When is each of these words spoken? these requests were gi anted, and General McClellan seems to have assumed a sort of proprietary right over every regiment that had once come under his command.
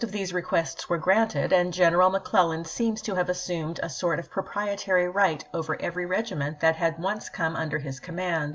these 0.09 0.33
requests 0.33 0.89
were 0.89 0.97
gi 0.97 1.03
anted, 1.11 1.51
and 1.53 1.71
General 1.71 2.09
McClellan 2.09 2.65
seems 2.65 3.03
to 3.03 3.13
have 3.13 3.29
assumed 3.29 3.79
a 3.83 3.87
sort 3.91 4.17
of 4.17 4.31
proprietary 4.31 5.07
right 5.07 5.45
over 5.53 5.79
every 5.79 6.07
regiment 6.07 6.59
that 6.59 6.75
had 6.75 6.97
once 6.97 7.29
come 7.29 7.55
under 7.55 7.77
his 7.77 7.99
command. 7.99 8.49